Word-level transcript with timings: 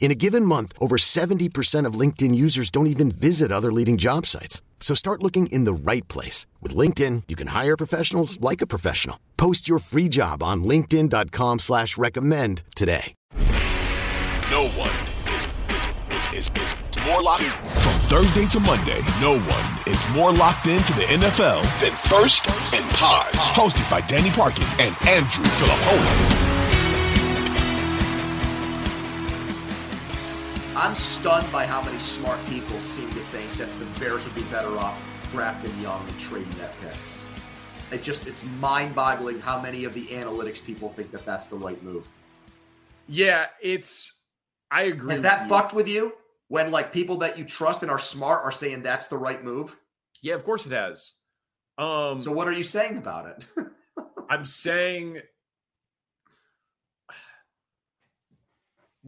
In 0.00 0.10
a 0.10 0.14
given 0.14 0.44
month, 0.44 0.72
over 0.80 0.96
70% 0.96 1.84
of 1.84 1.94
LinkedIn 1.94 2.34
users 2.34 2.70
don't 2.70 2.86
even 2.86 3.10
visit 3.10 3.52
other 3.52 3.70
leading 3.72 3.98
job 3.98 4.24
sites. 4.24 4.62
So 4.80 4.94
start 4.94 5.22
looking 5.22 5.48
in 5.48 5.64
the 5.64 5.72
right 5.74 6.06
place. 6.08 6.46
With 6.62 6.74
LinkedIn, 6.74 7.24
you 7.28 7.36
can 7.36 7.48
hire 7.48 7.76
professionals 7.76 8.40
like 8.40 8.62
a 8.62 8.66
professional. 8.66 9.18
Post 9.36 9.68
your 9.68 9.80
free 9.80 10.08
job 10.08 10.42
on 10.42 10.64
linkedin.com 10.64 11.58
slash 11.58 11.98
recommend 11.98 12.62
today. 12.74 13.14
No 14.50 14.68
one 14.78 14.90
is, 15.34 15.46
is, 15.68 15.88
is, 16.10 16.28
is, 16.32 16.50
is 16.56 16.74
more 17.04 17.20
locked 17.20 17.42
in. 17.42 17.50
From 17.82 17.98
Thursday 18.08 18.46
to 18.46 18.60
Monday, 18.60 19.00
no 19.20 19.38
one 19.38 19.94
is 19.94 20.02
more 20.10 20.32
locked 20.32 20.66
into 20.66 20.92
the 20.94 21.02
NFL 21.02 21.62
than 21.80 21.92
First 22.08 22.48
and 22.72 22.88
Pod. 22.92 23.26
Hosted 23.34 23.90
by 23.90 24.00
Danny 24.02 24.30
Parkins 24.30 24.68
and 24.78 24.96
Andrew 25.08 25.44
Fillipponi. 25.44 26.37
I'm 30.78 30.94
stunned 30.94 31.50
by 31.50 31.66
how 31.66 31.82
many 31.82 31.98
smart 31.98 32.38
people 32.46 32.78
seem 32.78 33.08
to 33.08 33.18
think 33.32 33.52
that 33.54 33.68
the 33.80 33.98
Bears 33.98 34.24
would 34.24 34.34
be 34.36 34.44
better 34.44 34.78
off 34.78 34.96
drafting 35.32 35.76
Young 35.80 36.06
and 36.06 36.20
trading 36.20 36.52
that 36.52 36.70
pick. 36.80 36.94
It 37.90 38.00
just 38.00 38.28
it's 38.28 38.44
mind-boggling 38.60 39.40
how 39.40 39.60
many 39.60 39.82
of 39.82 39.92
the 39.92 40.06
analytics 40.06 40.64
people 40.64 40.90
think 40.90 41.10
that 41.10 41.26
that's 41.26 41.48
the 41.48 41.56
right 41.56 41.82
move. 41.82 42.06
Yeah, 43.08 43.46
it's 43.60 44.12
I 44.70 44.82
agree. 44.82 45.10
Has 45.10 45.22
that 45.22 45.48
fucked 45.48 45.74
with 45.74 45.88
you 45.88 46.12
when 46.46 46.70
like 46.70 46.92
people 46.92 47.16
that 47.16 47.36
you 47.36 47.44
trust 47.44 47.82
and 47.82 47.90
are 47.90 47.98
smart 47.98 48.44
are 48.44 48.52
saying 48.52 48.84
that's 48.84 49.08
the 49.08 49.18
right 49.18 49.42
move? 49.42 49.76
Yeah, 50.22 50.34
of 50.34 50.44
course 50.44 50.64
it 50.64 50.70
has. 50.70 51.14
Um 51.76 52.20
So 52.20 52.30
what 52.30 52.46
are 52.46 52.52
you 52.52 52.62
saying 52.62 52.98
about 52.98 53.26
it? 53.26 53.46
I'm 54.30 54.44
saying 54.44 55.22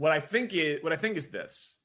what 0.01 0.13
I 0.13 0.19
think 0.19 0.55
is 0.55 0.83
what 0.83 0.95
I 0.95 0.97
think 0.97 1.19
is 1.19 1.29
this. 1.29 1.77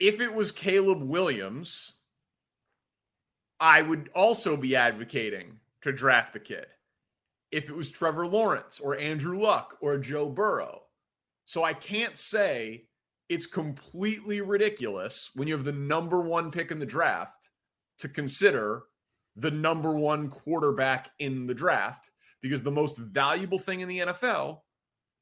If 0.00 0.22
it 0.22 0.32
was 0.32 0.52
Caleb 0.52 1.02
Williams, 1.02 1.92
I 3.60 3.82
would 3.82 4.08
also 4.14 4.56
be 4.56 4.74
advocating 4.74 5.60
to 5.82 5.92
draft 5.92 6.32
the 6.32 6.38
kid. 6.38 6.64
If 7.52 7.68
it 7.68 7.76
was 7.76 7.90
Trevor 7.90 8.26
Lawrence 8.26 8.80
or 8.80 8.96
Andrew 8.96 9.38
Luck 9.38 9.76
or 9.82 9.98
Joe 9.98 10.30
Burrow. 10.30 10.84
So 11.44 11.62
I 11.62 11.74
can't 11.74 12.16
say 12.16 12.86
it's 13.28 13.46
completely 13.46 14.40
ridiculous 14.40 15.30
when 15.34 15.46
you 15.46 15.54
have 15.54 15.64
the 15.64 15.72
number 15.72 16.22
1 16.22 16.50
pick 16.52 16.70
in 16.70 16.78
the 16.78 16.86
draft 16.86 17.50
to 17.98 18.08
consider 18.08 18.84
the 19.36 19.50
number 19.50 19.92
1 19.92 20.30
quarterback 20.30 21.10
in 21.18 21.46
the 21.46 21.54
draft 21.54 22.12
because 22.40 22.62
the 22.62 22.70
most 22.70 22.96
valuable 22.96 23.58
thing 23.58 23.80
in 23.80 23.88
the 23.88 23.98
NFL 23.98 24.60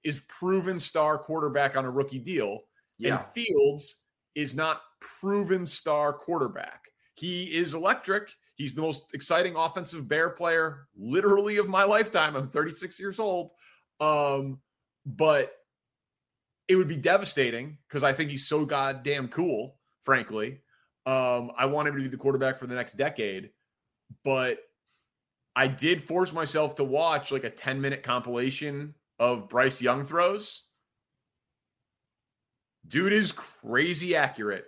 is 0.07 0.23
proven 0.29 0.79
star 0.79 1.19
quarterback 1.19 1.77
on 1.77 1.85
a 1.85 1.91
rookie 1.91 2.21
deal. 2.21 2.61
Yeah. 2.97 3.17
And 3.17 3.27
Fields 3.35 4.03
is 4.37 4.55
not 4.55 4.81
proven 5.01 5.67
star 5.67 6.13
quarterback. 6.13 6.85
He 7.15 7.45
is 7.57 7.75
electric. 7.75 8.31
He's 8.55 8.73
the 8.73 8.83
most 8.83 9.13
exciting 9.15 9.57
offensive 9.57 10.07
bear 10.07 10.31
player 10.31 10.87
literally 10.97 11.57
of 11.57 11.69
my 11.69 11.83
lifetime. 11.83 12.37
I'm 12.37 12.47
36 12.47 13.01
years 13.01 13.19
old. 13.19 13.51
Um, 13.99 14.61
but 15.05 15.53
it 16.69 16.77
would 16.77 16.89
be 16.89 16.97
devastating 16.97 17.79
because 17.89 18.05
I 18.05 18.13
think 18.13 18.31
he's 18.31 18.47
so 18.47 18.65
goddamn 18.65 19.27
cool, 19.27 19.75
frankly. 20.03 20.61
Um, 21.05 21.51
I 21.59 21.67
want 21.67 21.89
him 21.89 21.97
to 21.97 22.03
be 22.03 22.09
the 22.09 22.17
quarterback 22.17 22.59
for 22.59 22.69
the 22.69 22.77
next 22.77 22.97
decade. 22.97 23.51
But 24.23 24.61
I 25.57 25.67
did 25.67 26.01
force 26.01 26.33
myself 26.33 26.77
to 26.77 26.85
watch 26.85 27.33
like 27.33 27.45
a 27.45 27.51
10 27.51 27.81
minute 27.81 28.05
compilation 28.05 28.95
of 29.19 29.49
Bryce 29.49 29.81
Young 29.83 30.05
throws. 30.05 30.63
Dude 32.87 33.13
is 33.13 33.33
crazy 33.33 34.15
accurate. 34.17 34.67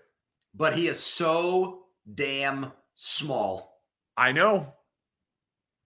but 0.55 0.77
he 0.77 0.89
is 0.89 0.99
so 0.99 1.85
damn 2.15 2.73
small. 2.95 3.81
I 4.17 4.33
know. 4.33 4.75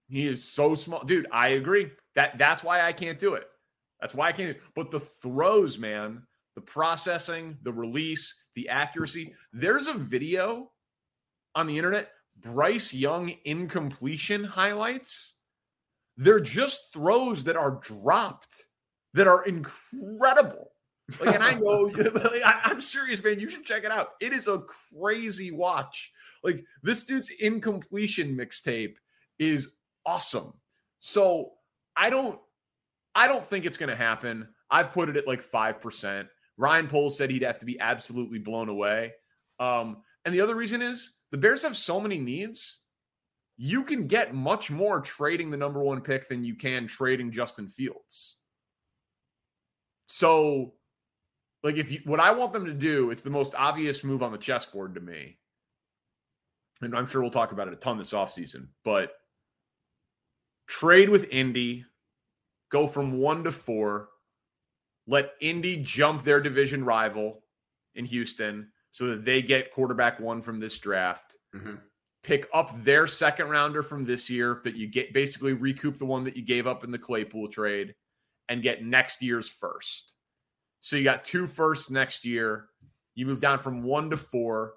He 0.08 0.26
is 0.26 0.44
so 0.44 0.74
small. 0.74 1.04
Dude, 1.04 1.26
I 1.32 1.48
agree. 1.48 1.90
That 2.14 2.38
that's 2.38 2.64
why 2.64 2.80
I 2.82 2.92
can't 2.92 3.18
do 3.18 3.34
it. 3.34 3.46
That's 4.00 4.14
why 4.14 4.28
I 4.28 4.32
can't. 4.32 4.56
But 4.74 4.90
the 4.90 5.00
throws, 5.00 5.78
man, 5.78 6.22
the 6.54 6.60
processing, 6.62 7.58
the 7.62 7.72
release, 7.72 8.34
the 8.54 8.68
accuracy. 8.68 9.34
There's 9.52 9.86
a 9.86 9.94
video 9.94 10.70
on 11.54 11.66
the 11.66 11.76
internet, 11.76 12.10
Bryce 12.36 12.94
Young 12.94 13.34
incompletion 13.44 14.44
highlights. 14.44 15.36
They're 16.16 16.40
just 16.40 16.92
throws 16.92 17.44
that 17.44 17.56
are 17.56 17.80
dropped 17.82 18.66
that 19.14 19.26
are 19.26 19.44
incredible. 19.44 20.72
Like, 21.20 21.34
and 21.34 21.44
I 21.44 21.54
know, 21.54 21.82
like, 21.94 22.42
I, 22.44 22.60
I'm 22.64 22.80
serious, 22.80 23.22
man. 23.22 23.40
You 23.40 23.48
should 23.48 23.64
check 23.64 23.84
it 23.84 23.90
out. 23.90 24.10
It 24.20 24.32
is 24.32 24.48
a 24.48 24.60
crazy 24.60 25.50
watch. 25.50 26.12
Like, 26.42 26.64
this 26.82 27.04
dude's 27.04 27.30
incompletion 27.30 28.36
mixtape 28.36 28.94
is 29.38 29.70
awesome. 30.06 30.52
So 31.00 31.52
I 31.96 32.10
don't, 32.10 32.38
I 33.14 33.28
don't 33.28 33.44
think 33.44 33.64
it's 33.64 33.78
going 33.78 33.90
to 33.90 33.96
happen. 33.96 34.48
I've 34.70 34.92
put 34.92 35.08
it 35.08 35.16
at 35.16 35.26
like 35.26 35.42
five 35.42 35.80
percent. 35.80 36.28
Ryan 36.56 36.88
Poles 36.88 37.16
said 37.18 37.30
he'd 37.30 37.42
have 37.42 37.58
to 37.58 37.66
be 37.66 37.78
absolutely 37.78 38.38
blown 38.38 38.68
away. 38.68 39.12
Um, 39.58 39.98
and 40.24 40.34
the 40.34 40.40
other 40.40 40.54
reason 40.54 40.80
is 40.80 41.18
the 41.30 41.38
Bears 41.38 41.62
have 41.62 41.76
so 41.76 42.00
many 42.00 42.18
needs. 42.18 42.80
You 43.56 43.84
can 43.84 44.06
get 44.06 44.34
much 44.34 44.70
more 44.70 45.00
trading 45.00 45.50
the 45.50 45.56
number 45.56 45.82
one 45.82 46.00
pick 46.00 46.28
than 46.28 46.44
you 46.44 46.54
can 46.54 46.86
trading 46.86 47.30
Justin 47.30 47.68
Fields. 47.68 48.38
So, 50.06 50.74
like, 51.62 51.76
if 51.76 51.90
you 51.90 52.00
what 52.04 52.20
I 52.20 52.32
want 52.32 52.52
them 52.52 52.66
to 52.66 52.74
do, 52.74 53.10
it's 53.10 53.22
the 53.22 53.30
most 53.30 53.54
obvious 53.54 54.04
move 54.04 54.22
on 54.22 54.32
the 54.32 54.38
chessboard 54.38 54.94
to 54.94 55.00
me. 55.00 55.38
And 56.80 56.96
I'm 56.96 57.06
sure 57.06 57.20
we'll 57.22 57.30
talk 57.30 57.52
about 57.52 57.68
it 57.68 57.74
a 57.74 57.76
ton 57.76 57.96
this 57.96 58.12
offseason, 58.12 58.68
but 58.84 59.12
trade 60.66 61.08
with 61.08 61.28
Indy, 61.30 61.84
go 62.70 62.86
from 62.86 63.18
one 63.18 63.44
to 63.44 63.52
four, 63.52 64.08
let 65.06 65.34
Indy 65.40 65.76
jump 65.82 66.24
their 66.24 66.40
division 66.40 66.84
rival 66.84 67.44
in 67.94 68.04
Houston 68.06 68.72
so 68.90 69.06
that 69.06 69.24
they 69.24 69.42
get 69.42 69.70
quarterback 69.70 70.18
one 70.18 70.42
from 70.42 70.58
this 70.58 70.78
draft. 70.78 71.36
Mhm. 71.54 71.80
Pick 72.22 72.48
up 72.54 72.76
their 72.82 73.06
second 73.06 73.48
rounder 73.48 73.82
from 73.82 74.04
this 74.04 74.30
year 74.30 74.60
that 74.64 74.76
you 74.76 74.86
get 74.86 75.12
basically 75.12 75.54
recoup 75.54 75.96
the 75.96 76.04
one 76.04 76.24
that 76.24 76.36
you 76.36 76.42
gave 76.42 76.66
up 76.66 76.84
in 76.84 76.90
the 76.90 76.98
Claypool 76.98 77.48
trade 77.48 77.94
and 78.48 78.62
get 78.62 78.84
next 78.84 79.22
year's 79.22 79.48
first. 79.48 80.14
So 80.80 80.96
you 80.96 81.04
got 81.04 81.24
two 81.24 81.46
firsts 81.46 81.90
next 81.90 82.24
year. 82.24 82.66
You 83.14 83.26
move 83.26 83.40
down 83.40 83.58
from 83.58 83.82
one 83.82 84.10
to 84.10 84.16
four. 84.16 84.74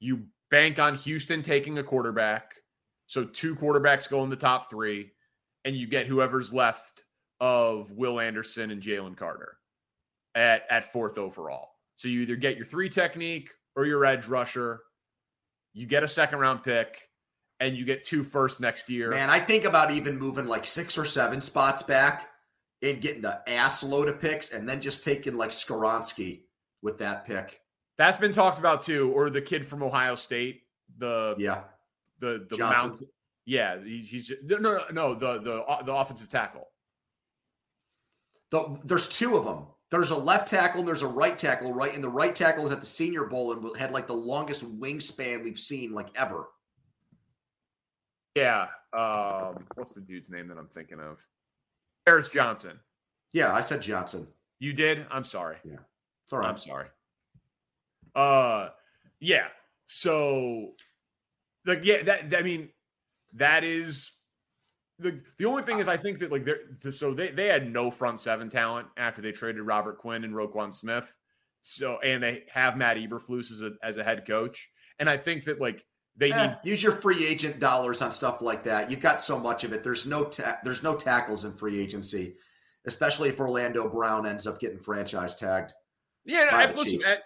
You 0.00 0.26
bank 0.50 0.78
on 0.78 0.94
Houston 0.96 1.42
taking 1.42 1.78
a 1.78 1.82
quarterback. 1.82 2.54
So 3.06 3.24
two 3.24 3.54
quarterbacks 3.54 4.08
go 4.08 4.22
in 4.24 4.30
the 4.30 4.36
top 4.36 4.70
three, 4.70 5.12
and 5.64 5.76
you 5.76 5.86
get 5.86 6.06
whoever's 6.06 6.52
left 6.52 7.04
of 7.40 7.90
Will 7.92 8.20
Anderson 8.20 8.70
and 8.70 8.82
Jalen 8.82 9.16
Carter 9.16 9.58
at, 10.34 10.62
at 10.70 10.92
fourth 10.92 11.18
overall. 11.18 11.70
So 11.96 12.08
you 12.08 12.20
either 12.20 12.36
get 12.36 12.56
your 12.56 12.66
three 12.66 12.88
technique 12.88 13.50
or 13.76 13.84
your 13.84 14.04
edge 14.04 14.26
rusher. 14.26 14.80
You 15.72 15.86
get 15.86 16.02
a 16.02 16.08
second 16.08 16.38
round 16.38 16.62
pick, 16.62 17.08
and 17.60 17.76
you 17.76 17.84
get 17.84 18.04
two 18.04 18.22
first 18.22 18.60
next 18.60 18.88
year. 18.90 19.10
Man, 19.10 19.30
I 19.30 19.40
think 19.40 19.64
about 19.64 19.90
even 19.90 20.18
moving 20.18 20.46
like 20.46 20.66
six 20.66 20.98
or 20.98 21.04
seven 21.04 21.40
spots 21.40 21.82
back 21.82 22.28
and 22.82 23.00
getting 23.00 23.22
the 23.22 23.40
ass 23.48 23.82
load 23.82 24.08
of 24.08 24.20
picks 24.20 24.52
and 24.52 24.68
then 24.68 24.80
just 24.80 25.04
taking 25.04 25.34
like 25.34 25.50
Skoronski 25.50 26.42
with 26.82 26.98
that 26.98 27.24
pick. 27.24 27.60
That's 27.96 28.18
been 28.18 28.32
talked 28.32 28.58
about 28.58 28.82
too, 28.82 29.12
or 29.12 29.30
the 29.30 29.40
kid 29.42 29.64
from 29.64 29.82
Ohio 29.82 30.14
State, 30.14 30.62
the 30.98 31.34
Yeah. 31.38 31.62
the 32.18 32.46
the 32.48 32.56
Johnson. 32.56 32.88
mount 32.88 33.02
Yeah, 33.46 33.82
he, 33.82 33.98
he's 33.98 34.32
no, 34.42 34.56
no, 34.56 34.80
no, 34.92 35.14
the 35.14 35.38
the 35.38 35.64
the 35.84 35.94
offensive 35.94 36.28
tackle. 36.28 36.68
The, 38.50 38.78
there's 38.84 39.08
two 39.08 39.36
of 39.36 39.44
them. 39.44 39.66
There's 39.92 40.10
a 40.10 40.16
left 40.16 40.48
tackle 40.48 40.80
and 40.80 40.88
there's 40.88 41.02
a 41.02 41.06
right 41.06 41.38
tackle, 41.38 41.74
right? 41.74 41.94
And 41.94 42.02
the 42.02 42.08
right 42.08 42.34
tackle 42.34 42.64
was 42.64 42.72
at 42.72 42.80
the 42.80 42.86
Senior 42.86 43.26
Bowl 43.26 43.52
and 43.52 43.76
had 43.76 43.90
like 43.90 44.06
the 44.06 44.14
longest 44.14 44.64
wingspan 44.80 45.44
we've 45.44 45.58
seen 45.58 45.92
like 45.92 46.08
ever. 46.16 46.48
Yeah. 48.34 48.68
Um, 48.94 49.66
what's 49.74 49.92
the 49.92 50.00
dude's 50.00 50.30
name 50.30 50.48
that 50.48 50.56
I'm 50.56 50.66
thinking 50.66 50.98
of? 50.98 51.24
Paris 52.06 52.30
Johnson. 52.30 52.80
Yeah, 53.34 53.52
I 53.52 53.60
said 53.60 53.82
Johnson. 53.82 54.26
You 54.60 54.72
did? 54.72 55.04
I'm 55.10 55.24
sorry. 55.24 55.58
Yeah. 55.62 55.76
It's 56.24 56.32
all 56.32 56.38
right. 56.38 56.48
I'm 56.48 56.56
sorry. 56.56 56.88
Uh 58.14 58.68
yeah. 59.20 59.48
So 59.86 60.70
like 61.66 61.80
yeah, 61.84 62.02
that 62.04 62.34
I 62.34 62.42
mean 62.42 62.70
that 63.34 63.62
is 63.62 64.12
the 65.02 65.20
the 65.38 65.44
only 65.44 65.62
thing 65.62 65.78
is 65.78 65.88
I 65.88 65.96
think 65.96 66.18
that 66.20 66.30
like 66.32 66.44
they're 66.44 66.92
so 66.92 67.12
they 67.14 67.30
they 67.30 67.46
had 67.46 67.70
no 67.70 67.90
front 67.90 68.20
seven 68.20 68.48
talent 68.48 68.88
after 68.96 69.20
they 69.20 69.32
traded 69.32 69.62
Robert 69.62 69.98
Quinn 69.98 70.24
and 70.24 70.32
Roquan 70.34 70.72
Smith. 70.72 71.14
So 71.60 71.98
and 72.00 72.22
they 72.22 72.44
have 72.52 72.76
Matt 72.76 72.96
Eberflus 72.96 73.50
as 73.52 73.62
a 73.62 73.72
as 73.82 73.96
a 73.96 74.04
head 74.04 74.26
coach. 74.26 74.70
And 74.98 75.08
I 75.08 75.16
think 75.16 75.44
that 75.44 75.60
like 75.60 75.84
they 76.16 76.32
Eh, 76.32 76.46
need 76.46 76.56
use 76.64 76.82
your 76.82 76.92
free 76.92 77.26
agent 77.26 77.58
dollars 77.58 78.02
on 78.02 78.12
stuff 78.12 78.42
like 78.42 78.62
that. 78.64 78.90
You've 78.90 79.00
got 79.00 79.22
so 79.22 79.38
much 79.38 79.64
of 79.64 79.72
it. 79.72 79.82
There's 79.82 80.06
no 80.06 80.24
ta- 80.24 80.58
there's 80.64 80.82
no 80.82 80.94
tackles 80.94 81.44
in 81.44 81.52
free 81.52 81.80
agency, 81.80 82.34
especially 82.86 83.28
if 83.30 83.40
Orlando 83.40 83.88
Brown 83.88 84.26
ends 84.26 84.46
up 84.46 84.60
getting 84.60 84.78
franchise 84.78 85.34
tagged. 85.34 85.72
Yeah, 86.24 86.50
by 86.50 86.64
I, 86.64 86.72
listen, 86.72 87.00
I, 87.06 87.16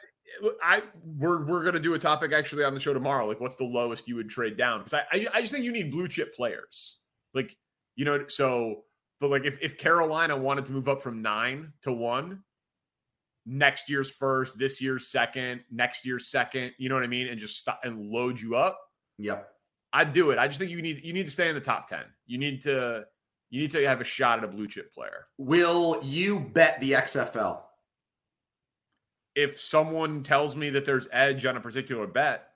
I 0.62 0.82
we're 1.02 1.44
we're 1.46 1.64
gonna 1.64 1.80
do 1.80 1.94
a 1.94 1.98
topic 1.98 2.32
actually 2.32 2.64
on 2.64 2.74
the 2.74 2.80
show 2.80 2.94
tomorrow. 2.94 3.26
Like, 3.26 3.40
what's 3.40 3.56
the 3.56 3.64
lowest 3.64 4.06
you 4.08 4.16
would 4.16 4.28
trade 4.28 4.56
down? 4.56 4.80
Because 4.80 4.94
I, 4.94 5.04
I 5.12 5.26
I 5.34 5.40
just 5.40 5.52
think 5.52 5.64
you 5.64 5.72
need 5.72 5.90
blue 5.90 6.08
chip 6.08 6.34
players. 6.34 6.98
Like, 7.34 7.56
you 7.96 8.04
know, 8.04 8.26
so 8.28 8.84
but 9.20 9.30
like 9.30 9.44
if 9.44 9.58
if 9.60 9.76
Carolina 9.78 10.36
wanted 10.36 10.66
to 10.66 10.72
move 10.72 10.88
up 10.88 11.02
from 11.02 11.22
nine 11.22 11.72
to 11.82 11.92
one, 11.92 12.42
next 13.44 13.90
year's 13.90 14.10
first, 14.10 14.58
this 14.58 14.80
year's 14.80 15.08
second, 15.10 15.62
next 15.70 16.06
year's 16.06 16.28
second, 16.28 16.72
you 16.78 16.88
know 16.88 16.94
what 16.94 17.04
I 17.04 17.08
mean, 17.08 17.26
and 17.26 17.38
just 17.38 17.58
stop 17.58 17.80
and 17.82 18.10
load 18.10 18.40
you 18.40 18.56
up, 18.56 18.78
Yep. 19.18 19.48
I'd 19.92 20.12
do 20.12 20.30
it. 20.30 20.38
I 20.38 20.46
just 20.46 20.58
think 20.58 20.70
you 20.70 20.82
need 20.82 21.02
you 21.02 21.12
need 21.12 21.26
to 21.26 21.32
stay 21.32 21.48
in 21.48 21.54
the 21.54 21.60
top 21.60 21.88
ten. 21.88 22.04
You 22.26 22.38
need 22.38 22.62
to 22.62 23.06
you 23.50 23.60
need 23.60 23.70
to 23.70 23.86
have 23.86 24.00
a 24.00 24.04
shot 24.04 24.38
at 24.38 24.44
a 24.44 24.48
blue 24.48 24.68
chip 24.68 24.92
player. 24.92 25.26
Will 25.38 26.00
you 26.02 26.38
bet 26.40 26.80
the 26.80 26.92
XFL? 26.92 27.62
if 29.36 29.60
someone 29.60 30.22
tells 30.22 30.56
me 30.56 30.70
that 30.70 30.86
there's 30.86 31.06
edge 31.12 31.44
on 31.44 31.58
a 31.58 31.60
particular 31.60 32.06
bet, 32.06 32.48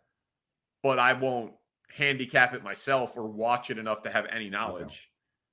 but 0.83 0.99
I 0.99 1.13
won't 1.13 1.53
handicap 1.95 2.55
it 2.55 2.65
myself 2.65 3.17
or 3.17 3.29
watch 3.29 3.71
it 3.71 3.77
enough 3.79 4.03
to 4.05 4.11
have 4.11 4.25
any 4.33 4.49
knowledge. 4.49 5.11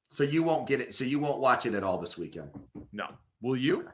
So 0.10 0.24
you 0.24 0.44
won't 0.44 0.68
get 0.68 0.82
it. 0.82 0.94
So 0.94 1.04
you 1.04 1.20
won't 1.20 1.42
watch 1.42 1.66
it 1.66 1.74
at 1.74 1.84
all 1.84 1.98
this 1.98 2.18
weekend. 2.18 2.50
No. 2.92 3.08
Will 3.42 3.58
you? 3.58 3.82
Okay. 3.82 3.90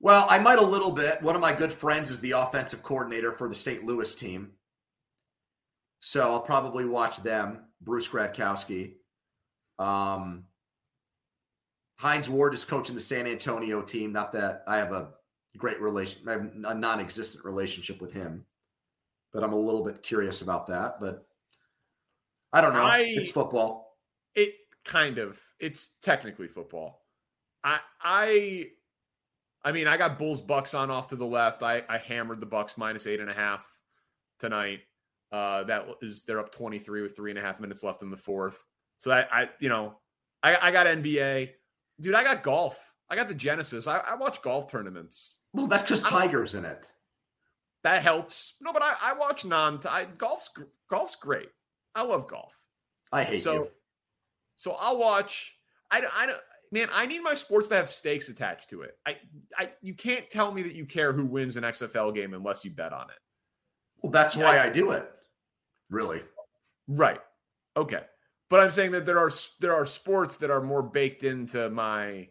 Well, 0.00 0.26
I 0.30 0.38
might 0.38 0.58
a 0.58 0.64
little 0.64 0.92
bit. 0.92 1.22
One 1.22 1.34
of 1.34 1.42
my 1.42 1.52
good 1.52 1.72
friends 1.72 2.10
is 2.10 2.20
the 2.20 2.32
offensive 2.32 2.82
coordinator 2.82 3.32
for 3.32 3.48
the 3.48 3.54
St. 3.54 3.84
Louis 3.84 4.14
team. 4.14 4.52
So 6.00 6.22
I'll 6.22 6.40
probably 6.40 6.86
watch 6.86 7.22
them, 7.22 7.66
Bruce 7.82 8.08
Gradkowski. 8.08 8.94
Um, 9.78 10.44
Hines 11.96 12.30
Ward 12.30 12.54
is 12.54 12.64
coaching 12.64 12.94
the 12.94 13.00
San 13.00 13.26
Antonio 13.26 13.82
team. 13.82 14.10
Not 14.10 14.32
that 14.32 14.64
I 14.66 14.78
have 14.78 14.92
a 14.92 15.08
great 15.58 15.78
relation, 15.80 16.26
I 16.26 16.32
have 16.32 16.50
a 16.64 16.74
non 16.74 16.98
existent 16.98 17.44
relationship 17.44 18.00
with 18.00 18.12
him, 18.12 18.46
but 19.34 19.44
I'm 19.44 19.52
a 19.52 19.58
little 19.58 19.84
bit 19.84 20.02
curious 20.02 20.40
about 20.40 20.66
that. 20.68 20.98
But 20.98 21.26
I 22.52 22.60
don't 22.60 22.74
know. 22.74 22.84
I- 22.84 23.04
it's 23.06 23.30
football. 23.30 23.96
It 24.34 24.54
kind 24.84 25.18
of. 25.18 25.40
It's 25.58 25.90
technically 26.02 26.48
football. 26.48 27.02
I 27.62 27.80
I 28.00 28.70
I 29.62 29.72
mean, 29.72 29.86
I 29.86 29.96
got 29.96 30.18
Bulls 30.18 30.40
Bucks 30.40 30.72
on 30.72 30.90
off 30.90 31.08
to 31.08 31.16
the 31.16 31.26
left. 31.26 31.62
I 31.62 31.82
I 31.88 31.98
hammered 31.98 32.40
the 32.40 32.46
Bucks 32.46 32.78
minus 32.78 33.06
eight 33.06 33.20
and 33.20 33.30
a 33.30 33.34
half 33.34 33.66
tonight. 34.38 34.80
Uh 35.30 35.64
that 35.64 35.86
is 36.02 36.22
they're 36.22 36.40
up 36.40 36.50
23 36.50 37.02
with 37.02 37.14
three 37.14 37.30
and 37.30 37.38
a 37.38 37.42
half 37.42 37.60
minutes 37.60 37.82
left 37.84 38.02
in 38.02 38.10
the 38.10 38.16
fourth. 38.16 38.64
So 38.98 39.10
that 39.10 39.28
I 39.32 39.50
you 39.60 39.68
know, 39.68 39.98
I 40.42 40.56
I 40.56 40.70
got 40.72 40.86
NBA. 40.86 41.50
Dude, 42.00 42.14
I 42.14 42.24
got 42.24 42.42
golf. 42.42 42.94
I 43.10 43.16
got 43.16 43.28
the 43.28 43.34
Genesis. 43.34 43.86
I, 43.86 43.98
I 43.98 44.14
watch 44.14 44.40
golf 44.40 44.70
tournaments. 44.70 45.40
Well, 45.52 45.66
that's 45.66 45.82
because 45.82 46.00
Tiger's 46.00 46.54
in 46.54 46.64
it. 46.64 46.86
That 47.82 48.02
helps. 48.02 48.54
No, 48.60 48.72
but 48.72 48.82
I, 48.82 48.94
I 49.02 49.12
watch 49.14 49.44
non. 49.44 49.80
I, 49.88 50.04
golf's 50.16 50.50
golf's 50.88 51.16
great. 51.16 51.48
I 51.94 52.02
love 52.02 52.28
golf. 52.28 52.54
I 53.12 53.24
hate 53.24 53.42
so, 53.42 53.52
you. 53.54 53.68
so 54.56 54.76
I'll 54.78 54.98
watch. 54.98 55.56
I, 55.90 56.00
don't- 56.00 56.12
I 56.16 56.26
don't. 56.26 56.38
Man, 56.72 56.88
I 56.92 57.04
need 57.06 57.20
my 57.20 57.34
sports 57.34 57.66
to 57.68 57.74
have 57.74 57.90
stakes 57.90 58.28
attached 58.28 58.70
to 58.70 58.82
it. 58.82 58.96
I, 59.04 59.16
I, 59.58 59.70
you 59.82 59.92
can't 59.92 60.30
tell 60.30 60.52
me 60.52 60.62
that 60.62 60.76
you 60.76 60.86
care 60.86 61.12
who 61.12 61.24
wins 61.26 61.56
an 61.56 61.64
XFL 61.64 62.14
game 62.14 62.32
unless 62.32 62.64
you 62.64 62.70
bet 62.70 62.92
on 62.92 63.10
it. 63.10 63.16
Well, 64.02 64.12
that's 64.12 64.36
Yeah. 64.36 64.44
why 64.44 64.60
I 64.60 64.70
do 64.70 64.92
it. 64.92 65.10
Really. 65.90 66.20
Right. 66.86 67.18
Okay. 67.76 68.02
But 68.48 68.60
I'm 68.60 68.70
saying 68.70 68.92
that 68.92 69.04
there 69.04 69.18
are 69.18 69.30
there 69.60 69.74
are 69.74 69.84
sports 69.84 70.36
that 70.38 70.50
are 70.50 70.60
more 70.62 70.82
baked 70.82 71.24
into 71.24 71.70
my 71.70 72.28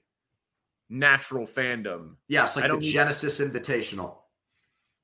natural 0.89 1.45
fandom. 1.45 2.15
Yes, 2.29 2.55
I 2.57 2.67
like 2.67 2.79
the 2.79 2.89
Genesis 2.89 3.39
Invitational. 3.41 4.15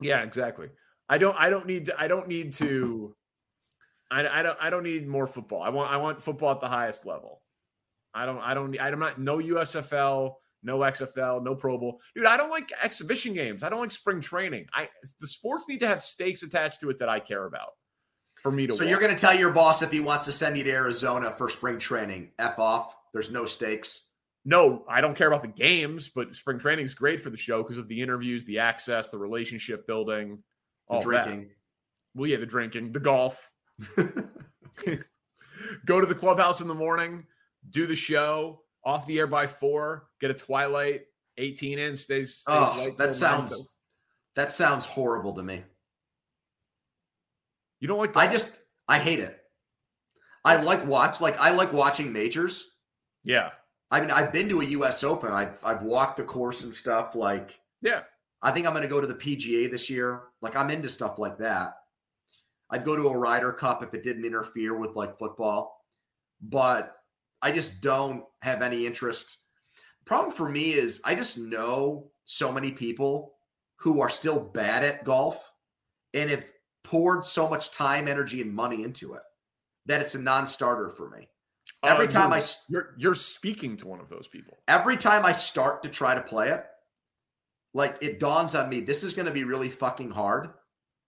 Yeah, 0.01 0.23
exactly. 0.23 0.69
I 1.09 1.17
don't 1.17 1.35
I 1.37 1.49
don't 1.49 1.65
need 1.67 1.85
to 1.85 2.01
I 2.01 2.07
don't 2.07 2.27
need 2.27 2.53
to 2.53 3.15
I, 4.11 4.27
I 4.27 4.43
don't 4.43 4.57
I 4.61 4.69
don't 4.69 4.83
need 4.83 5.07
more 5.07 5.27
football. 5.27 5.61
I 5.61 5.69
want 5.69 5.91
I 5.91 5.97
want 5.97 6.21
football 6.21 6.51
at 6.51 6.61
the 6.61 6.67
highest 6.67 7.05
level. 7.05 7.41
I 8.13 8.25
don't 8.25 8.39
I 8.39 8.53
don't 8.53 8.79
I'm 8.79 8.99
not 8.99 9.19
no 9.19 9.37
USFL, 9.37 10.33
no 10.63 10.79
XFL, 10.79 11.43
no 11.43 11.55
Pro 11.55 11.77
Bowl. 11.77 11.99
Dude, 12.15 12.25
I 12.25 12.37
don't 12.37 12.49
like 12.49 12.71
exhibition 12.83 13.33
games. 13.33 13.63
I 13.63 13.69
don't 13.69 13.79
like 13.79 13.91
spring 13.91 14.21
training. 14.21 14.67
I 14.73 14.89
the 15.19 15.27
sports 15.27 15.67
need 15.67 15.79
to 15.81 15.87
have 15.87 16.01
stakes 16.01 16.43
attached 16.43 16.81
to 16.81 16.89
it 16.89 16.99
that 16.99 17.09
I 17.09 17.19
care 17.19 17.45
about 17.45 17.71
for 18.41 18.51
me 18.51 18.67
to 18.67 18.73
So 18.73 18.83
you're 18.83 18.99
going 18.99 19.13
to 19.15 19.19
tell 19.19 19.35
your 19.35 19.51
boss 19.51 19.81
if 19.81 19.91
he 19.91 19.99
wants 19.99 20.25
to 20.25 20.31
send 20.31 20.57
you 20.57 20.63
to 20.63 20.71
Arizona 20.71 21.31
for 21.31 21.49
spring 21.49 21.79
training, 21.79 22.31
F 22.39 22.59
off. 22.59 22.95
There's 23.13 23.31
no 23.31 23.45
stakes. 23.45 24.09
No, 24.47 24.83
I 24.87 25.01
don't 25.01 25.15
care 25.17 25.27
about 25.27 25.41
the 25.41 25.47
games, 25.47 26.09
but 26.13 26.35
spring 26.35 26.59
training 26.59 26.85
is 26.85 26.93
great 26.93 27.19
for 27.19 27.31
the 27.31 27.37
show 27.37 27.63
because 27.63 27.79
of 27.79 27.87
the 27.87 27.99
interviews, 27.99 28.45
the 28.45 28.59
access, 28.59 29.07
the 29.07 29.17
relationship 29.17 29.87
building, 29.87 30.43
The 30.87 30.93
all 30.93 30.99
that. 30.99 31.25
drinking. 31.25 31.49
Well, 32.13 32.29
yeah, 32.29 32.37
the 32.37 32.45
drinking, 32.45 32.91
the 32.91 32.99
golf. 32.99 33.51
Go 35.85 35.99
to 35.99 36.07
the 36.07 36.15
clubhouse 36.15 36.61
in 36.61 36.67
the 36.67 36.75
morning, 36.75 37.25
do 37.69 37.85
the 37.87 37.95
show, 37.95 38.61
off 38.83 39.07
the 39.07 39.19
air 39.19 39.27
by 39.27 39.47
four, 39.47 40.07
get 40.21 40.31
a 40.31 40.33
Twilight 40.33 41.01
18 41.37 41.79
in, 41.79 41.97
stays. 41.97 42.35
stays 42.35 42.45
Oh, 42.47 42.91
that 42.97 43.13
sounds 43.13 43.75
that 44.35 44.51
sounds 44.51 44.85
horrible 44.85 45.33
to 45.33 45.43
me. 45.43 45.63
You 47.79 47.87
don't 47.87 47.97
like 47.97 48.15
I 48.15 48.31
just 48.31 48.59
I 48.87 48.99
hate 48.99 49.19
it. 49.19 49.39
I 50.43 50.57
like 50.61 50.85
watch 50.85 51.21
like 51.21 51.37
I 51.39 51.55
like 51.55 51.73
watching 51.73 52.13
majors. 52.13 52.65
Yeah. 53.23 53.49
I 53.91 54.01
mean, 54.01 54.11
I've 54.11 54.31
been 54.33 54.49
to 54.49 54.61
a 54.61 54.65
US 54.65 55.03
Open. 55.03 55.31
I've 55.31 55.57
I've 55.63 55.81
walked 55.81 56.17
the 56.17 56.23
course 56.23 56.63
and 56.63 56.73
stuff 56.73 57.15
like 57.15 57.59
Yeah. 57.81 58.01
I 58.41 58.51
think 58.51 58.67
I'm 58.67 58.73
going 58.73 58.83
to 58.83 58.89
go 58.89 59.01
to 59.01 59.07
the 59.07 59.15
PGA 59.15 59.71
this 59.71 59.89
year. 59.89 60.23
Like 60.41 60.55
I'm 60.55 60.69
into 60.69 60.89
stuff 60.89 61.17
like 61.17 61.37
that. 61.39 61.75
I'd 62.69 62.85
go 62.85 62.95
to 62.95 63.07
a 63.09 63.17
Ryder 63.17 63.53
Cup 63.53 63.83
if 63.83 63.93
it 63.93 64.03
didn't 64.03 64.25
interfere 64.25 64.75
with 64.77 64.95
like 64.95 65.17
football, 65.17 65.85
but 66.41 66.97
I 67.41 67.51
just 67.51 67.81
don't 67.81 68.23
have 68.41 68.61
any 68.61 68.85
interest. 68.85 69.37
Problem 70.05 70.31
for 70.31 70.49
me 70.49 70.73
is 70.73 71.01
I 71.05 71.15
just 71.15 71.37
know 71.37 72.11
so 72.25 72.51
many 72.51 72.71
people 72.71 73.35
who 73.77 74.01
are 74.01 74.09
still 74.09 74.39
bad 74.39 74.83
at 74.83 75.03
golf 75.03 75.51
and 76.13 76.29
have 76.29 76.49
poured 76.83 77.25
so 77.25 77.49
much 77.49 77.71
time, 77.71 78.07
energy, 78.07 78.41
and 78.41 78.53
money 78.53 78.83
into 78.83 79.13
it 79.13 79.23
that 79.85 80.01
it's 80.01 80.15
a 80.15 80.21
non-starter 80.21 80.89
for 80.89 81.09
me. 81.09 81.27
Every 81.83 82.07
Uh, 82.07 82.11
time 82.11 82.33
I 82.33 82.41
you're- 82.69 82.89
you're 82.97 83.13
speaking 83.15 83.77
to 83.77 83.87
one 83.87 83.99
of 83.99 84.09
those 84.09 84.27
people. 84.27 84.57
every 84.67 84.97
time 84.97 85.23
I 85.25 85.31
start 85.33 85.83
to 85.83 85.89
try 85.89 86.15
to 86.15 86.21
play 86.21 86.49
it, 86.49 86.65
like 87.73 87.97
it 88.01 88.19
dawns 88.19 88.55
on 88.55 88.69
me, 88.69 88.79
this 88.81 89.03
is 89.03 89.13
going 89.13 89.27
to 89.27 89.31
be 89.31 89.43
really 89.43 89.69
fucking 89.69 90.11
hard. 90.11 90.51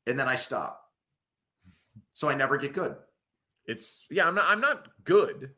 And 0.05 0.19
then 0.19 0.27
I 0.27 0.35
stop. 0.35 0.86
So 2.17 2.27
I 2.27 2.33
never 2.33 2.57
get 2.57 2.73
good. 2.73 2.95
It's 3.67 4.03
yeah, 4.09 4.27
I'm 4.27 4.33
not 4.33 4.45
I'm 4.47 4.59
not 4.59 4.87
good, 5.03 5.51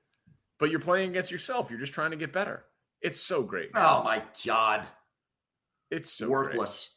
but 0.59 0.69
you're 0.69 0.81
playing 0.81 1.11
against 1.11 1.31
yourself. 1.31 1.69
You're 1.69 1.79
just 1.79 1.93
trying 1.93 2.11
to 2.11 2.17
get 2.17 2.33
better. 2.33 2.65
It's 3.01 3.21
so 3.21 3.43
great. 3.43 3.69
Oh 3.75 4.03
my 4.03 4.21
God. 4.45 4.85
It's 5.89 6.11
so 6.11 6.25
great. 6.27 6.57
Worthless. 6.57 6.95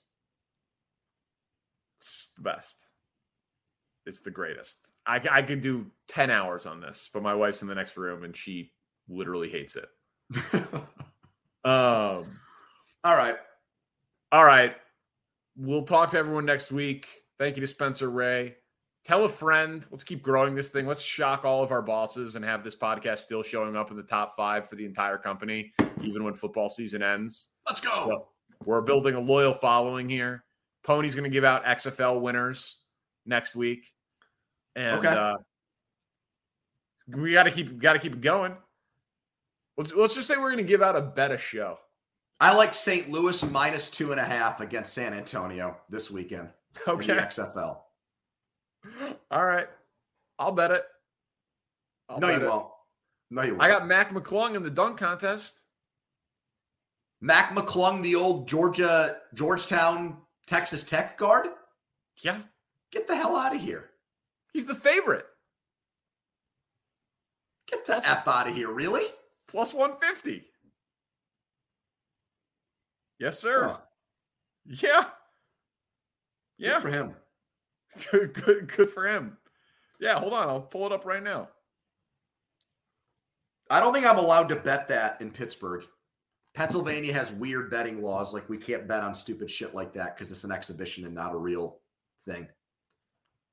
It's 2.00 2.32
the 2.34 2.42
best. 2.42 2.86
It's 4.04 4.18
the 4.18 4.32
greatest. 4.32 4.78
I, 5.06 5.20
I 5.30 5.42
could 5.42 5.60
do 5.60 5.86
10 6.08 6.28
hours 6.28 6.66
on 6.66 6.80
this, 6.80 7.08
but 7.14 7.22
my 7.22 7.36
wife's 7.36 7.62
in 7.62 7.68
the 7.68 7.76
next 7.76 7.96
room 7.96 8.24
and 8.24 8.36
she 8.36 8.72
literally 9.08 9.48
hates 9.48 9.76
it. 9.76 9.88
Um, 11.64 12.40
All 13.04 13.16
right. 13.16 13.36
all 14.32 14.44
right. 14.44 14.74
We'll 15.56 15.84
talk 15.84 16.10
to 16.10 16.18
everyone 16.18 16.44
next 16.44 16.72
week. 16.72 17.06
Thank 17.38 17.56
you 17.56 17.60
to 17.60 17.68
Spencer 17.68 18.10
Ray. 18.10 18.56
Tell 19.04 19.24
a 19.24 19.28
friend. 19.28 19.84
Let's 19.90 20.04
keep 20.04 20.22
growing 20.22 20.54
this 20.54 20.68
thing. 20.70 20.86
Let's 20.86 21.02
shock 21.02 21.44
all 21.44 21.62
of 21.62 21.70
our 21.72 21.82
bosses 21.82 22.36
and 22.36 22.44
have 22.44 22.62
this 22.64 22.76
podcast 22.76 23.18
still 23.18 23.42
showing 23.42 23.76
up 23.76 23.90
in 23.90 23.96
the 23.96 24.02
top 24.02 24.36
five 24.36 24.68
for 24.68 24.76
the 24.76 24.84
entire 24.84 25.18
company, 25.18 25.72
even 26.02 26.24
when 26.24 26.34
football 26.34 26.68
season 26.68 27.02
ends. 27.02 27.48
Let's 27.68 27.80
go. 27.80 27.90
So 28.06 28.28
we're 28.64 28.82
building 28.82 29.14
a 29.14 29.20
loyal 29.20 29.54
following 29.54 30.08
here. 30.08 30.44
Pony's 30.84 31.14
going 31.14 31.24
to 31.24 31.30
give 31.30 31.44
out 31.44 31.64
XFL 31.64 32.20
winners 32.20 32.78
next 33.26 33.54
week, 33.56 33.92
and 34.74 34.98
Okay. 34.98 35.08
uh, 35.08 35.34
we 37.08 37.32
got 37.32 37.44
to 37.44 37.50
keep 37.50 37.78
got 37.78 37.92
to 37.94 37.98
keep 37.98 38.14
it 38.14 38.20
going. 38.20 38.56
Let's 39.76 39.94
let's 39.94 40.14
just 40.14 40.28
say 40.28 40.36
we're 40.36 40.50
going 40.50 40.56
to 40.58 40.62
give 40.64 40.82
out 40.82 40.96
a 40.96 41.00
bet 41.00 41.30
a 41.32 41.38
show. 41.38 41.78
I 42.40 42.54
like 42.56 42.74
St. 42.74 43.08
Louis 43.10 43.42
minus 43.50 43.88
two 43.88 44.10
and 44.10 44.20
a 44.20 44.24
half 44.24 44.60
against 44.60 44.92
San 44.94 45.14
Antonio 45.14 45.76
this 45.88 46.10
weekend 46.10 46.48
in 46.86 46.92
Okay. 46.94 47.06
the 47.14 47.20
XFL. 47.22 47.78
All 49.30 49.44
right. 49.44 49.66
I'll 50.38 50.52
bet 50.52 50.70
it. 50.70 50.82
I'll 52.08 52.18
no, 52.20 52.26
bet 52.28 52.40
you 52.40 52.46
it. 52.46 52.50
won't. 52.50 52.66
No, 53.30 53.42
you 53.42 53.50
won't. 53.52 53.62
I 53.62 53.68
got 53.68 53.86
Mac 53.86 54.10
McClung 54.10 54.54
in 54.56 54.62
the 54.62 54.70
dunk 54.70 54.98
contest. 54.98 55.62
Mac 57.20 57.50
McClung, 57.50 58.02
the 58.02 58.16
old 58.16 58.48
Georgia, 58.48 59.18
Georgetown, 59.34 60.18
Texas 60.46 60.82
Tech 60.84 61.16
guard. 61.16 61.46
Yeah. 62.22 62.40
Get 62.90 63.06
the 63.06 63.14
hell 63.16 63.36
out 63.36 63.54
of 63.54 63.60
here. 63.60 63.90
He's 64.52 64.66
the 64.66 64.74
favorite. 64.74 65.24
Get 67.70 67.86
the 67.86 67.92
Plus- 67.94 68.06
F 68.06 68.26
out 68.28 68.48
of 68.48 68.54
here. 68.54 68.70
Really? 68.70 69.06
Plus 69.48 69.72
150. 69.72 70.44
Yes, 73.18 73.38
sir. 73.38 73.68
Huh. 73.68 73.78
Yeah. 74.66 75.04
Good 76.58 76.66
Yeah. 76.66 76.80
for 76.80 76.88
him. 76.90 77.14
Good, 78.10 78.32
good, 78.34 78.68
good 78.74 78.88
for 78.88 79.06
him. 79.06 79.36
Yeah, 80.00 80.18
hold 80.18 80.32
on. 80.32 80.48
I'll 80.48 80.60
pull 80.62 80.86
it 80.86 80.92
up 80.92 81.04
right 81.04 81.22
now. 81.22 81.48
I 83.70 83.80
don't 83.80 83.92
think 83.92 84.06
I'm 84.06 84.18
allowed 84.18 84.48
to 84.50 84.56
bet 84.56 84.88
that 84.88 85.20
in 85.20 85.30
Pittsburgh. 85.30 85.84
Pennsylvania 86.54 87.12
has 87.14 87.32
weird 87.32 87.70
betting 87.70 88.02
laws. 88.02 88.34
Like 88.34 88.48
we 88.48 88.58
can't 88.58 88.86
bet 88.88 89.02
on 89.02 89.14
stupid 89.14 89.50
shit 89.50 89.74
like 89.74 89.92
that 89.94 90.14
because 90.16 90.30
it's 90.30 90.44
an 90.44 90.52
exhibition 90.52 91.04
and 91.06 91.14
not 91.14 91.34
a 91.34 91.38
real 91.38 91.78
thing. 92.26 92.48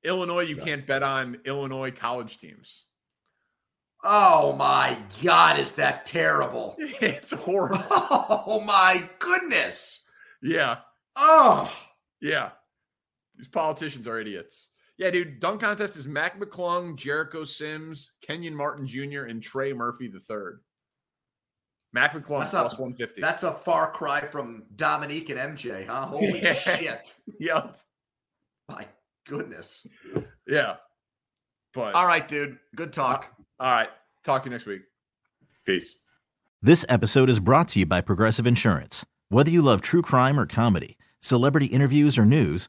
Illinois, 0.04 0.42
you 0.42 0.56
So- 0.56 0.64
can't 0.64 0.86
bet 0.86 1.02
on 1.02 1.38
Illinois 1.44 1.90
college 1.90 2.38
teams. 2.38 2.86
Oh 4.02 4.54
my 4.54 4.98
God, 5.22 5.58
is 5.58 5.72
that 5.72 6.06
terrible? 6.06 6.74
it's 6.78 7.30
horrible. 7.32 7.84
Oh 7.90 8.60
my 8.60 9.08
goodness. 9.18 10.06
Yeah. 10.42 10.78
Oh, 11.16 11.70
Yeah. 12.20 12.50
These 13.40 13.48
politicians 13.48 14.06
are 14.06 14.18
idiots. 14.20 14.68
Yeah, 14.98 15.08
dude. 15.08 15.40
Dunk 15.40 15.62
contest 15.62 15.96
is 15.96 16.06
Mac 16.06 16.38
McClung, 16.38 16.94
Jericho 16.94 17.42
Sims, 17.44 18.12
Kenyon 18.20 18.54
Martin 18.54 18.86
Jr., 18.86 19.22
and 19.22 19.42
Trey 19.42 19.72
Murphy 19.72 20.08
the 20.08 20.20
third. 20.20 20.60
Mac 21.94 22.12
McClung 22.12 22.40
That's 22.40 22.50
plus 22.50 22.74
a- 22.74 22.82
150. 22.82 23.20
that's 23.22 23.42
a 23.42 23.52
far 23.52 23.90
cry 23.92 24.20
from 24.20 24.64
Dominique 24.76 25.30
and 25.30 25.38
MJ, 25.56 25.86
huh? 25.86 26.06
Holy 26.06 26.40
Yeah. 26.42 26.52
shit. 26.52 27.14
yep. 27.40 27.78
My 28.68 28.86
goodness. 29.26 29.86
Yeah. 30.46 30.76
But 31.72 31.94
All 31.94 32.06
right, 32.06 32.28
dude. 32.28 32.58
Good 32.76 32.92
talk. 32.92 33.32
Uh, 33.58 33.62
all 33.62 33.72
right. 33.72 33.88
Talk 34.22 34.42
to 34.42 34.48
you 34.48 34.52
next 34.52 34.66
week. 34.66 34.82
Peace. 35.64 35.94
This 36.60 36.84
episode 36.90 37.30
is 37.30 37.40
brought 37.40 37.68
to 37.68 37.78
you 37.78 37.86
by 37.86 38.02
Progressive 38.02 38.46
Insurance. 38.46 39.06
Whether 39.30 39.50
you 39.50 39.62
love 39.62 39.80
true 39.80 40.02
crime 40.02 40.38
or 40.38 40.44
comedy, 40.46 40.98
celebrity 41.20 41.66
interviews 41.66 42.18
or 42.18 42.26
news, 42.26 42.68